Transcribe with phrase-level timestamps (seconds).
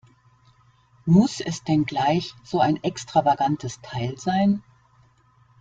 [1.05, 4.63] Muss es denn gleich so ein extravagantes Teil sein?